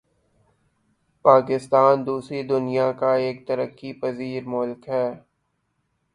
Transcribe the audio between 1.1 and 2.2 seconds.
Pakistan